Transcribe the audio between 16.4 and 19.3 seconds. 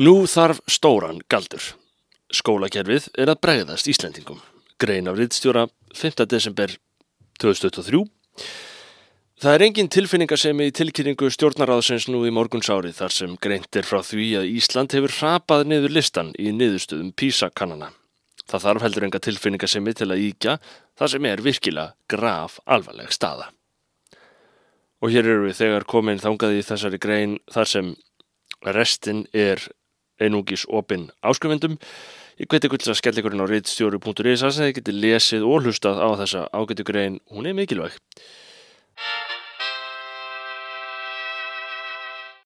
í niðurstöðum PISA-kannana. Það þarf heldur enga